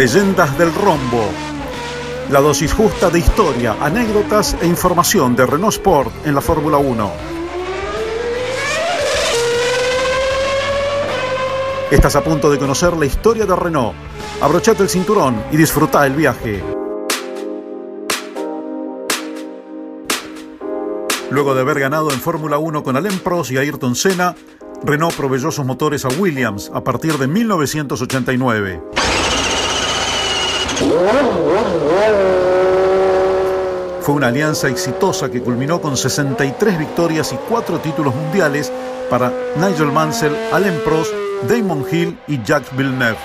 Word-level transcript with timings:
Leyendas 0.00 0.56
del 0.56 0.72
Rombo. 0.72 1.28
La 2.30 2.40
dosis 2.40 2.72
justa 2.72 3.10
de 3.10 3.18
historia, 3.18 3.76
anécdotas 3.82 4.56
e 4.62 4.66
información 4.66 5.36
de 5.36 5.44
Renault 5.44 5.74
Sport 5.74 6.26
en 6.26 6.34
la 6.34 6.40
Fórmula 6.40 6.78
1. 6.78 7.12
Estás 11.90 12.16
a 12.16 12.24
punto 12.24 12.50
de 12.50 12.56
conocer 12.56 12.94
la 12.94 13.04
historia 13.04 13.44
de 13.44 13.54
Renault. 13.54 13.94
Abrochate 14.40 14.84
el 14.84 14.88
cinturón 14.88 15.44
y 15.52 15.58
disfruta 15.58 16.06
el 16.06 16.14
viaje. 16.14 16.64
Luego 21.30 21.54
de 21.54 21.60
haber 21.60 21.78
ganado 21.78 22.10
en 22.10 22.20
Fórmula 22.20 22.56
1 22.56 22.82
con 22.82 22.96
Alain 22.96 23.18
Prost 23.18 23.50
y 23.50 23.58
Ayrton 23.58 23.94
Senna, 23.94 24.34
Renault 24.82 25.14
proveyó 25.14 25.50
sus 25.50 25.66
motores 25.66 26.06
a 26.06 26.08
Williams 26.08 26.70
a 26.72 26.82
partir 26.82 27.18
de 27.18 27.26
1989. 27.26 28.99
Fue 34.00 34.14
una 34.14 34.28
alianza 34.28 34.68
exitosa 34.68 35.30
que 35.30 35.42
culminó 35.42 35.80
con 35.80 35.96
63 35.96 36.78
victorias 36.78 37.32
y 37.32 37.36
4 37.48 37.78
títulos 37.78 38.14
mundiales 38.14 38.72
para 39.08 39.32
Nigel 39.56 39.92
Mansell, 39.92 40.36
Alain 40.52 40.78
Prost, 40.84 41.12
Damon 41.48 41.84
Hill 41.90 42.18
y 42.26 42.42
Jacques 42.42 42.76
Villeneuve. 42.76 43.18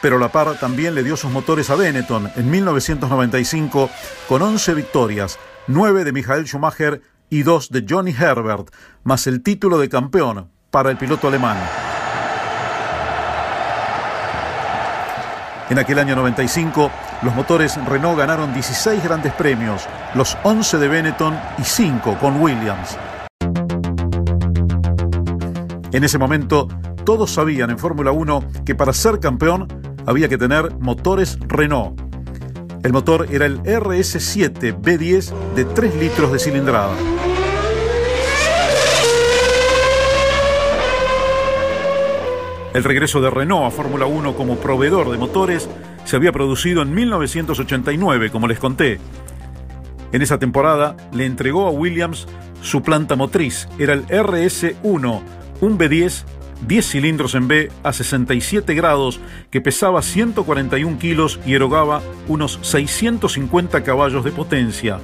Pero 0.00 0.18
la 0.18 0.28
par 0.28 0.58
también 0.58 0.94
le 0.94 1.02
dio 1.02 1.16
sus 1.16 1.30
motores 1.30 1.70
a 1.70 1.76
Benetton 1.76 2.30
en 2.36 2.50
1995 2.50 3.90
con 4.28 4.42
11 4.42 4.74
victorias, 4.74 5.38
9 5.66 6.04
de 6.04 6.12
Michael 6.12 6.46
Schumacher 6.46 7.00
y 7.30 7.42
2 7.42 7.70
de 7.70 7.84
Johnny 7.88 8.14
Herbert, 8.18 8.68
más 9.02 9.26
el 9.26 9.42
título 9.42 9.78
de 9.78 9.88
campeón 9.88 10.50
para 10.70 10.90
el 10.90 10.98
piloto 10.98 11.28
alemán. 11.28 11.56
En 15.74 15.80
aquel 15.80 15.98
año 15.98 16.14
95, 16.14 16.88
los 17.22 17.34
motores 17.34 17.84
Renault 17.84 18.16
ganaron 18.16 18.54
16 18.54 19.02
grandes 19.02 19.32
premios, 19.32 19.88
los 20.14 20.38
11 20.44 20.78
de 20.78 20.86
Benetton 20.86 21.36
y 21.58 21.64
5 21.64 22.16
con 22.20 22.40
Williams. 22.40 22.96
En 25.90 26.04
ese 26.04 26.16
momento, 26.16 26.68
todos 27.04 27.32
sabían 27.32 27.70
en 27.70 27.78
Fórmula 27.80 28.12
1 28.12 28.44
que 28.64 28.76
para 28.76 28.92
ser 28.92 29.18
campeón 29.18 29.66
había 30.06 30.28
que 30.28 30.38
tener 30.38 30.76
motores 30.78 31.40
Renault. 31.40 32.00
El 32.84 32.92
motor 32.92 33.26
era 33.32 33.44
el 33.46 33.60
RS7 33.64 34.80
B10 34.80 35.32
de 35.56 35.64
3 35.64 35.96
litros 35.96 36.30
de 36.30 36.38
cilindrada. 36.38 36.94
El 42.74 42.82
regreso 42.82 43.20
de 43.20 43.30
Renault 43.30 43.66
a 43.66 43.70
Fórmula 43.70 44.06
1 44.06 44.34
como 44.34 44.56
proveedor 44.56 45.08
de 45.12 45.16
motores 45.16 45.70
se 46.04 46.16
había 46.16 46.32
producido 46.32 46.82
en 46.82 46.92
1989, 46.92 48.30
como 48.30 48.48
les 48.48 48.58
conté. 48.58 48.98
En 50.10 50.22
esa 50.22 50.40
temporada 50.40 50.96
le 51.12 51.24
entregó 51.24 51.68
a 51.68 51.70
Williams 51.70 52.26
su 52.62 52.82
planta 52.82 53.14
motriz. 53.14 53.68
Era 53.78 53.92
el 53.92 54.04
RS1, 54.08 55.22
un 55.60 55.78
B10, 55.78 56.24
10 56.66 56.86
cilindros 56.88 57.36
en 57.36 57.46
B 57.46 57.70
a 57.84 57.92
67 57.92 58.74
grados, 58.74 59.20
que 59.52 59.60
pesaba 59.60 60.02
141 60.02 60.98
kilos 60.98 61.38
y 61.46 61.54
erogaba 61.54 62.02
unos 62.26 62.58
650 62.62 63.84
caballos 63.84 64.24
de 64.24 64.32
potencia. 64.32 64.98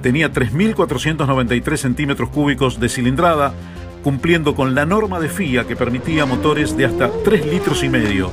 Tenía 0.00 0.32
3.493 0.32 1.76
centímetros 1.76 2.30
cúbicos 2.30 2.80
de 2.80 2.88
cilindrada, 2.88 3.52
cumpliendo 4.02 4.54
con 4.54 4.74
la 4.74 4.86
norma 4.86 5.20
de 5.20 5.28
FIA 5.28 5.66
que 5.66 5.76
permitía 5.76 6.26
motores 6.26 6.76
de 6.76 6.86
hasta 6.86 7.10
3 7.24 7.46
litros 7.46 7.82
y 7.82 7.88
medio. 7.88 8.30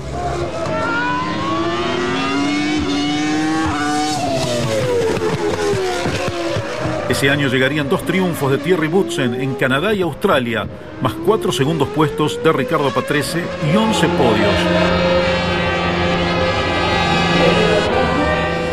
Ese 7.09 7.29
año 7.29 7.47
llegarían 7.47 7.87
dos 7.87 8.05
triunfos 8.05 8.51
de 8.51 8.57
Thierry 8.57 8.89
Boutsen 8.89 9.41
en 9.41 9.55
Canadá 9.55 9.93
y 9.93 10.01
Australia, 10.01 10.67
más 11.01 11.13
cuatro 11.13 11.53
segundos 11.53 11.87
puestos 11.87 12.43
de 12.43 12.51
Ricardo 12.51 12.91
Patrese 12.91 13.43
y 13.71 13.75
11 13.75 14.07
podios. 14.09 14.55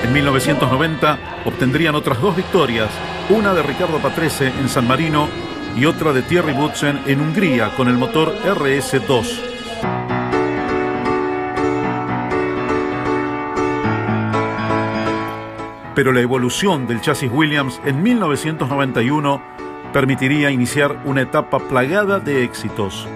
En 0.03 0.13
1990 0.13 1.19
obtendrían 1.45 1.95
otras 1.95 2.21
dos 2.21 2.37
victorias, 2.37 2.91
una 3.31 3.55
de 3.55 3.63
Ricardo 3.63 3.99
Patrese 3.99 4.49
en 4.49 4.69
San 4.69 4.87
Marino 4.89 5.29
y 5.77 5.87
otra 5.87 6.13
de 6.13 6.23
Thierry 6.23 6.53
Boutsen 6.53 7.01
en 7.07 7.21
Hungría 7.21 7.75
con 7.77 7.89
el 7.89 7.97
motor 7.97 8.35
RS2. 8.45 9.41
Pero 15.95 16.13
la 16.13 16.21
evolución 16.21 16.87
del 16.87 17.01
chasis 17.01 17.31
Williams 17.33 17.81
en 17.85 18.03
1991 18.03 19.43
permitiría 19.93 20.51
iniciar 20.51 21.01
una 21.05 21.23
etapa 21.23 21.61
plagada 21.61 22.19
de 22.19 22.43
éxitos. 22.43 23.07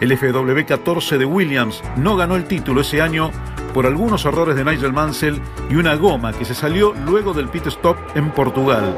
El 0.00 0.12
FW14 0.12 1.16
de 1.16 1.24
Williams 1.24 1.82
no 1.96 2.16
ganó 2.16 2.36
el 2.36 2.44
título 2.44 2.82
ese 2.82 3.00
año 3.00 3.30
por 3.72 3.86
algunos 3.86 4.26
errores 4.26 4.56
de 4.56 4.64
Nigel 4.64 4.92
Mansell 4.92 5.40
y 5.70 5.76
una 5.76 5.94
goma 5.94 6.34
que 6.34 6.44
se 6.44 6.54
salió 6.54 6.92
luego 7.06 7.32
del 7.32 7.48
pit 7.48 7.66
stop 7.68 7.96
en 8.14 8.30
Portugal. 8.30 8.94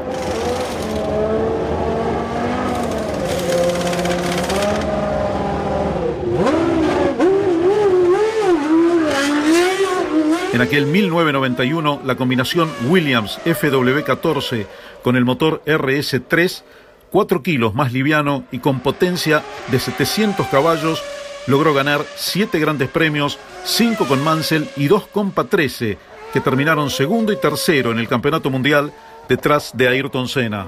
En 10.59 10.63
aquel 10.63 10.87
1991, 10.87 12.01
la 12.03 12.15
combinación 12.15 12.69
Williams 12.89 13.39
FW14 13.45 14.67
con 15.01 15.15
el 15.15 15.23
motor 15.23 15.61
RS3, 15.65 16.63
4 17.11 17.41
kilos 17.41 17.75
más 17.75 17.93
liviano 17.93 18.43
y 18.51 18.59
con 18.59 18.81
potencia 18.81 19.41
de 19.71 19.79
700 19.79 20.45
caballos, 20.47 21.01
logró 21.47 21.73
ganar 21.73 22.01
7 22.17 22.59
grandes 22.59 22.89
premios, 22.89 23.39
5 23.63 24.05
con 24.05 24.21
Mansell 24.21 24.67
y 24.75 24.87
2 24.87 25.07
con 25.07 25.31
Patrese, 25.31 25.97
que 26.33 26.41
terminaron 26.41 26.89
segundo 26.89 27.31
y 27.31 27.37
tercero 27.37 27.93
en 27.93 27.99
el 27.99 28.09
Campeonato 28.09 28.49
Mundial 28.49 28.91
detrás 29.29 29.71
de 29.73 29.87
Ayrton 29.87 30.27
Senna. 30.27 30.67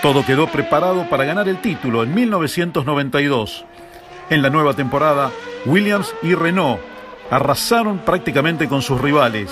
Todo 0.00 0.24
quedó 0.24 0.46
preparado 0.46 1.06
para 1.10 1.26
ganar 1.26 1.50
el 1.50 1.60
título 1.60 2.02
en 2.02 2.14
1992. 2.14 3.66
En 4.30 4.40
la 4.40 4.48
nueva 4.48 4.72
temporada, 4.72 5.30
Williams 5.66 6.14
y 6.22 6.34
Renault 6.34 6.95
arrasaron 7.30 7.98
prácticamente 7.98 8.68
con 8.68 8.82
sus 8.82 9.00
rivales. 9.00 9.50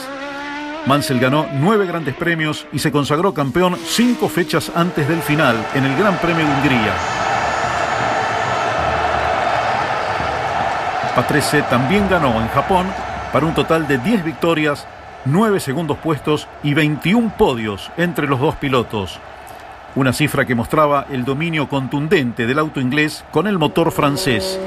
Mansell 0.86 1.18
ganó 1.18 1.46
nueve 1.54 1.86
grandes 1.86 2.14
premios 2.14 2.66
y 2.72 2.78
se 2.78 2.92
consagró 2.92 3.32
campeón 3.32 3.76
cinco 3.86 4.28
fechas 4.28 4.70
antes 4.74 5.08
del 5.08 5.22
final 5.22 5.56
en 5.74 5.84
el 5.84 5.96
Gran 5.96 6.16
Premio 6.18 6.44
de 6.46 6.52
Hungría. 6.52 6.94
Patrese 11.14 11.62
también 11.62 12.08
ganó 12.10 12.40
en 12.40 12.48
Japón 12.48 12.86
para 13.32 13.46
un 13.46 13.54
total 13.54 13.86
de 13.86 13.98
10 13.98 14.24
victorias, 14.24 14.86
9 15.24 15.60
segundos 15.60 15.96
puestos 15.98 16.48
y 16.62 16.74
21 16.74 17.36
podios 17.38 17.90
entre 17.96 18.26
los 18.26 18.40
dos 18.40 18.56
pilotos. 18.56 19.20
Una 19.94 20.12
cifra 20.12 20.44
que 20.44 20.56
mostraba 20.56 21.06
el 21.10 21.24
dominio 21.24 21.68
contundente 21.68 22.46
del 22.46 22.58
auto 22.58 22.80
inglés 22.80 23.24
con 23.30 23.46
el 23.46 23.58
motor 23.58 23.92
francés. 23.92 24.58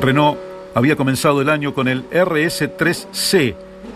Renault 0.00 0.38
había 0.74 0.96
comenzado 0.96 1.40
el 1.40 1.48
año 1.48 1.74
con 1.74 1.88
el 1.88 2.08
RS3C, 2.10 3.54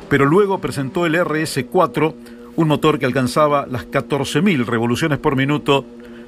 pero 0.08 0.26
luego 0.26 0.58
presentó 0.58 1.06
el 1.06 1.14
RS4, 1.14 2.14
un 2.56 2.68
motor 2.68 2.98
que 2.98 3.06
alcanzaba 3.06 3.66
las 3.70 3.88
14.000 3.88 4.64
revoluciones 4.66 5.18
por 5.18 5.36
minuto, 5.36 5.84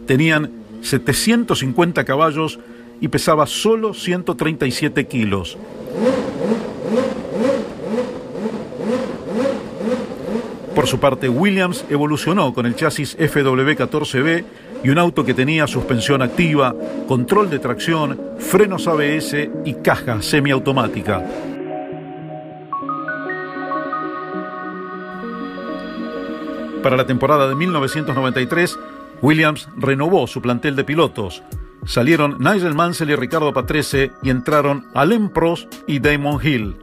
tenían 0.07 0.51
750 0.83 2.05
caballos 2.05 2.59
y 3.01 3.09
pesaba 3.09 3.47
solo 3.47 3.95
137 3.95 5.07
kilos. 5.07 5.59
Por 10.75 10.87
su 10.87 10.99
parte, 10.99 11.29
Williams 11.29 11.85
evolucionó 11.89 12.53
con 12.53 12.67
el 12.67 12.75
chasis 12.75 13.17
FW14B 13.19 14.45
y 14.85 14.91
un 14.91 14.99
auto 14.99 15.25
que 15.25 15.33
tenía 15.33 15.67
suspensión 15.67 16.21
activa, 16.21 16.75
control 17.09 17.49
de 17.49 17.59
tracción, 17.59 18.21
frenos 18.39 18.87
ABS 18.87 19.49
y 19.65 19.75
caja 19.83 20.21
semiautomática. 20.21 21.25
Para 26.83 26.99
la 26.99 27.07
temporada 27.07 27.49
de 27.49 27.55
1993, 27.55 28.79
Williams 29.23 29.71
renovó 29.79 30.27
su 30.27 30.43
plantel 30.43 30.77
de 30.77 30.85
pilotos. 30.85 31.43
Salieron 31.87 32.37
Nigel 32.39 32.75
Mansell 32.75 33.09
y 33.09 33.17
Ricardo 33.17 33.55
Patrese 33.55 34.13
y 34.23 34.29
entraron 34.29 34.87
Alain 34.93 35.31
Prost 35.31 35.73
y 35.87 35.99
Damon 35.99 36.39
Hill. 36.47 36.77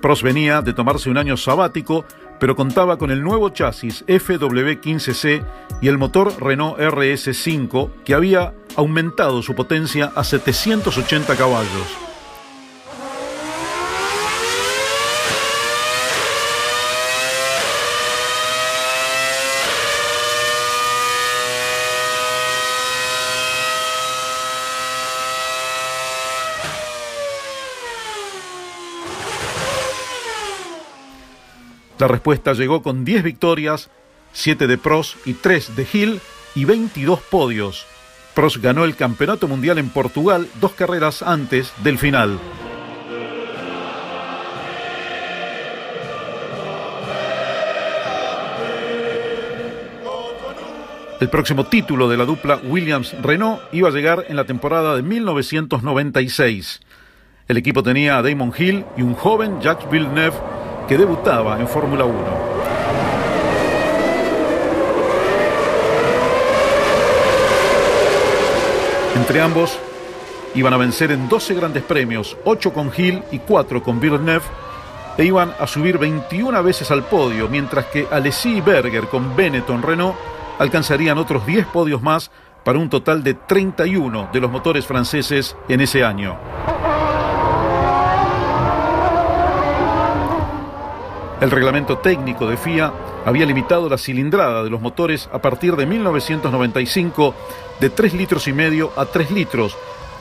Prost 0.00 0.22
venía 0.22 0.62
de 0.62 0.72
tomarse 0.72 1.10
un 1.10 1.18
año 1.18 1.36
sabático 1.36 2.04
pero 2.42 2.56
contaba 2.56 2.98
con 2.98 3.12
el 3.12 3.22
nuevo 3.22 3.50
chasis 3.50 4.04
FW15C 4.06 5.44
y 5.80 5.86
el 5.86 5.96
motor 5.96 6.42
Renault 6.42 6.76
RS5 6.76 8.02
que 8.04 8.14
había 8.14 8.52
aumentado 8.74 9.42
su 9.42 9.54
potencia 9.54 10.10
a 10.16 10.24
780 10.24 11.36
caballos. 11.36 12.11
La 32.02 32.08
respuesta 32.08 32.52
llegó 32.52 32.82
con 32.82 33.04
10 33.04 33.22
victorias, 33.22 33.88
7 34.32 34.66
de 34.66 34.76
Pros 34.76 35.16
y 35.24 35.34
3 35.34 35.76
de 35.76 35.86
Hill 35.92 36.20
y 36.56 36.64
22 36.64 37.20
podios. 37.20 37.86
Pros 38.34 38.60
ganó 38.60 38.82
el 38.82 38.96
Campeonato 38.96 39.46
Mundial 39.46 39.78
en 39.78 39.88
Portugal 39.88 40.48
dos 40.60 40.72
carreras 40.72 41.22
antes 41.22 41.72
del 41.84 41.98
final. 41.98 42.40
El 51.20 51.28
próximo 51.30 51.66
título 51.66 52.08
de 52.08 52.16
la 52.16 52.24
dupla 52.24 52.56
Williams-Renault 52.64 53.62
iba 53.70 53.90
a 53.90 53.92
llegar 53.92 54.24
en 54.28 54.34
la 54.34 54.44
temporada 54.44 54.96
de 54.96 55.02
1996. 55.02 56.80
El 57.46 57.58
equipo 57.58 57.84
tenía 57.84 58.18
a 58.18 58.22
Damon 58.22 58.52
Hill 58.58 58.84
y 58.96 59.02
un 59.02 59.14
joven 59.14 59.60
Jacques 59.60 59.88
Villeneuve 59.88 60.61
que 60.92 60.98
debutaba 60.98 61.58
en 61.58 61.66
Fórmula 61.66 62.04
1. 62.04 62.14
Entre 69.16 69.40
ambos 69.40 69.78
iban 70.54 70.74
a 70.74 70.76
vencer 70.76 71.12
en 71.12 71.30
12 71.30 71.54
grandes 71.54 71.82
premios, 71.82 72.36
8 72.44 72.74
con 72.74 72.92
Hill 72.94 73.22
y 73.30 73.38
4 73.38 73.82
con 73.82 74.00
Villeneuve, 74.00 74.44
e 75.16 75.24
iban 75.24 75.54
a 75.58 75.66
subir 75.66 75.96
21 75.96 76.62
veces 76.62 76.90
al 76.90 77.04
podio, 77.04 77.48
mientras 77.48 77.86
que 77.86 78.06
Alessi 78.10 78.58
y 78.58 78.60
Berger 78.60 79.06
con 79.06 79.34
Benetton 79.34 79.80
Renault 79.80 80.14
alcanzarían 80.58 81.16
otros 81.16 81.46
10 81.46 81.68
podios 81.68 82.02
más 82.02 82.30
para 82.64 82.78
un 82.78 82.90
total 82.90 83.24
de 83.24 83.32
31 83.32 84.28
de 84.30 84.40
los 84.40 84.50
motores 84.50 84.84
franceses 84.84 85.56
en 85.70 85.80
ese 85.80 86.04
año. 86.04 86.36
El 91.42 91.50
reglamento 91.50 91.98
técnico 91.98 92.46
de 92.46 92.56
FIA 92.56 92.92
había 93.26 93.44
limitado 93.44 93.88
la 93.88 93.98
cilindrada 93.98 94.62
de 94.62 94.70
los 94.70 94.80
motores 94.80 95.28
a 95.32 95.42
partir 95.42 95.74
de 95.74 95.86
1995 95.86 97.34
de 97.80 97.90
3 97.90 98.14
litros 98.14 98.46
y 98.46 98.52
medio 98.52 98.92
a 98.96 99.06
3 99.06 99.32
litros, 99.32 99.76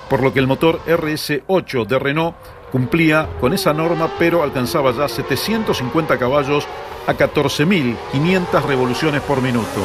por 0.09 0.23
lo 0.23 0.33
que 0.33 0.39
el 0.39 0.47
motor 0.47 0.79
RS8 0.87 1.85
de 1.85 1.99
Renault 1.99 2.35
cumplía 2.71 3.29
con 3.39 3.53
esa 3.53 3.71
norma, 3.71 4.09
pero 4.17 4.41
alcanzaba 4.41 4.93
ya 4.93 5.07
750 5.07 6.17
caballos 6.17 6.67
a 7.05 7.13
14.500 7.13 8.63
revoluciones 8.65 9.21
por 9.21 9.43
minuto. 9.43 9.79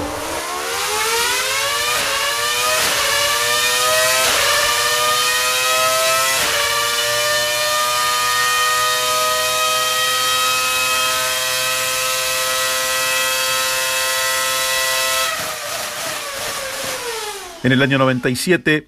En 17.67 17.73
el 17.73 17.83
año 17.83 17.99
97 17.99 18.87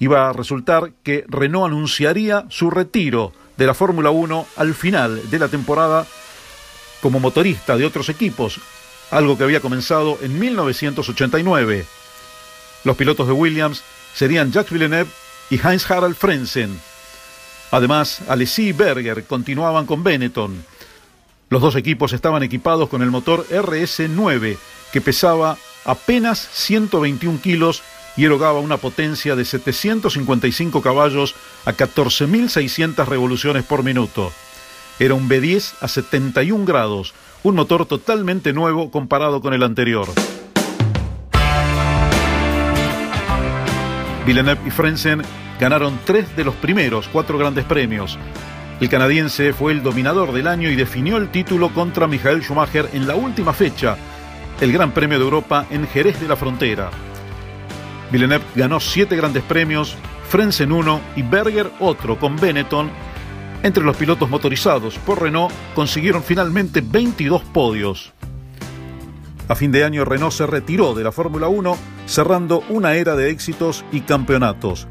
iba 0.00 0.28
a 0.28 0.32
resultar 0.32 0.90
que 1.04 1.24
Renault 1.28 1.66
anunciaría 1.66 2.44
su 2.48 2.68
retiro 2.68 3.32
de 3.56 3.64
la 3.64 3.74
Fórmula 3.74 4.10
1 4.10 4.44
al 4.56 4.74
final 4.74 5.30
de 5.30 5.38
la 5.38 5.46
temporada 5.46 6.04
como 7.00 7.20
motorista 7.20 7.76
de 7.76 7.84
otros 7.84 8.08
equipos, 8.08 8.58
algo 9.12 9.38
que 9.38 9.44
había 9.44 9.60
comenzado 9.60 10.18
en 10.20 10.36
1989. 10.36 11.86
Los 12.82 12.96
pilotos 12.96 13.28
de 13.28 13.34
Williams 13.34 13.84
serían 14.12 14.50
Jacques 14.50 14.72
Villeneuve 14.72 15.12
y 15.50 15.64
Heinz 15.64 15.88
Harald 15.88 16.16
Frenzen. 16.16 16.80
Además, 17.70 18.20
Alessi 18.26 18.70
y 18.70 18.72
Berger 18.72 19.22
continuaban 19.26 19.86
con 19.86 20.02
Benetton. 20.02 20.64
Los 21.50 21.62
dos 21.62 21.76
equipos 21.76 22.12
estaban 22.12 22.42
equipados 22.42 22.88
con 22.88 23.02
el 23.02 23.12
motor 23.12 23.46
RS9, 23.48 24.58
que 24.92 25.00
pesaba 25.00 25.56
apenas 25.86 26.46
121 26.52 27.40
kilos 27.40 27.82
y 28.16 28.24
erogaba 28.24 28.60
una 28.60 28.76
potencia 28.76 29.36
de 29.36 29.44
755 29.44 30.82
caballos 30.82 31.34
a 31.64 31.72
14.600 31.72 33.06
revoluciones 33.06 33.64
por 33.64 33.82
minuto. 33.82 34.32
Era 34.98 35.14
un 35.14 35.28
B10 35.28 35.74
a 35.80 35.88
71 35.88 36.64
grados, 36.64 37.14
un 37.42 37.54
motor 37.54 37.86
totalmente 37.86 38.52
nuevo 38.52 38.90
comparado 38.90 39.40
con 39.40 39.54
el 39.54 39.62
anterior. 39.62 40.08
Villeneuve 44.26 44.62
y 44.66 44.70
Frenzen 44.70 45.22
ganaron 45.60 46.00
tres 46.04 46.34
de 46.36 46.44
los 46.44 46.54
primeros 46.56 47.08
cuatro 47.08 47.38
grandes 47.38 47.64
premios. 47.64 48.18
El 48.80 48.88
canadiense 48.88 49.52
fue 49.52 49.72
el 49.72 49.82
dominador 49.82 50.32
del 50.32 50.48
año 50.48 50.70
y 50.70 50.76
definió 50.76 51.16
el 51.16 51.30
título 51.30 51.72
contra 51.72 52.06
Michael 52.06 52.42
Schumacher 52.42 52.90
en 52.92 53.06
la 53.06 53.14
última 53.14 53.52
fecha, 53.52 53.96
el 54.60 54.72
Gran 54.72 54.92
Premio 54.92 55.18
de 55.18 55.24
Europa 55.24 55.66
en 55.70 55.86
Jerez 55.86 56.20
de 56.20 56.28
la 56.28 56.36
Frontera. 56.36 56.90
Villeneuve 58.10 58.44
ganó 58.54 58.80
siete 58.80 59.16
grandes 59.16 59.42
premios, 59.42 59.96
Frenzen 60.28 60.72
uno 60.72 61.00
y 61.14 61.22
Berger 61.22 61.70
otro 61.80 62.18
con 62.18 62.36
Benetton. 62.36 62.90
Entre 63.62 63.84
los 63.84 63.96
pilotos 63.96 64.30
motorizados 64.30 64.98
por 64.98 65.22
Renault 65.22 65.52
consiguieron 65.74 66.22
finalmente 66.22 66.80
22 66.80 67.42
podios. 67.42 68.12
A 69.48 69.54
fin 69.54 69.70
de 69.72 69.84
año 69.84 70.04
Renault 70.04 70.32
se 70.32 70.46
retiró 70.46 70.94
de 70.94 71.04
la 71.04 71.12
Fórmula 71.12 71.48
1 71.48 71.76
cerrando 72.06 72.62
una 72.68 72.94
era 72.94 73.16
de 73.16 73.30
éxitos 73.30 73.84
y 73.92 74.00
campeonatos. 74.00 74.86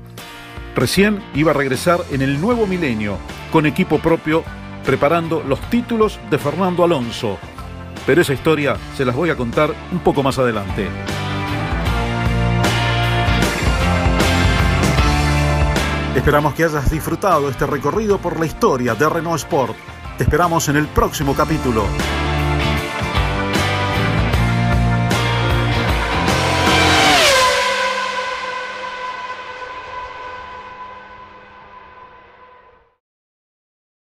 Recién 0.76 1.24
iba 1.34 1.52
a 1.52 1.54
regresar 1.54 2.02
en 2.12 2.22
el 2.22 2.40
nuevo 2.40 2.68
milenio 2.68 3.18
con 3.52 3.66
equipo 3.66 4.00
propio 4.00 4.44
preparando 4.86 5.44
los 5.46 5.60
títulos 5.70 6.20
de 6.30 6.38
Fernando 6.38 6.84
Alonso, 6.84 7.40
pero 8.06 8.22
esa 8.22 8.34
historia 8.34 8.78
se 8.96 9.06
las 9.06 9.16
voy 9.16 9.30
a 9.30 9.36
contar 9.36 9.74
un 9.92 10.00
poco 10.00 10.24
más 10.24 10.38
adelante. 10.38 10.88
Esperamos 16.16 16.54
que 16.54 16.64
hayas 16.64 16.90
disfrutado 16.90 17.50
este 17.50 17.66
recorrido 17.66 18.18
por 18.20 18.40
la 18.40 18.46
historia 18.46 18.96
de 18.96 19.10
Renault 19.10 19.40
Sport. 19.40 19.76
Te 20.18 20.24
esperamos 20.24 20.70
en 20.70 20.78
el 20.78 20.88
próximo 20.88 21.36
capítulo. 21.36 21.84